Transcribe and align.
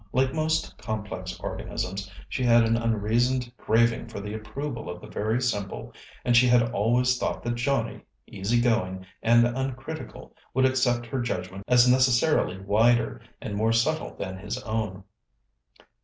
Like 0.11 0.33
most 0.33 0.75
complex 0.79 1.39
organisms, 1.41 2.09
she 2.27 2.41
had 2.43 2.63
an 2.63 2.75
unreasoned 2.75 3.53
craving 3.55 4.07
for 4.07 4.19
the 4.19 4.33
approval 4.33 4.89
of 4.89 4.99
the 4.99 5.05
very 5.05 5.39
simple, 5.39 5.93
and 6.25 6.35
she 6.35 6.47
had 6.47 6.71
always 6.71 7.19
thought 7.19 7.43
that 7.43 7.53
Johnnie, 7.53 8.01
easy 8.25 8.59
going 8.59 9.05
and 9.21 9.45
uncritical, 9.45 10.35
would 10.55 10.65
accept 10.65 11.05
her 11.05 11.21
judgment 11.21 11.65
as 11.67 11.87
necessarily 11.87 12.59
wider 12.59 13.21
and 13.43 13.53
more 13.55 13.73
subtle 13.73 14.15
than 14.17 14.39
his 14.39 14.57
own. 14.63 15.03